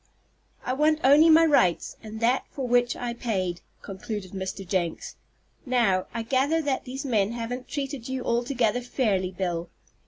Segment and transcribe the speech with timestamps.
[0.65, 4.67] "I want only my rights, and that for which I paid," concluded Mr.
[4.67, 5.15] Jenks.
[5.63, 9.69] "Now, I gather that these men haven't treated you altogether fairly, Bill."